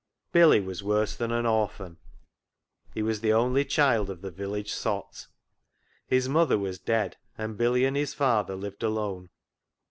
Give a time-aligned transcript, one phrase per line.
[0.31, 1.97] Billy was worse than an orphan.
[2.91, 5.27] He was the only child of the village sot.
[6.07, 9.29] His mother was dead, and Billy and his father lived alone.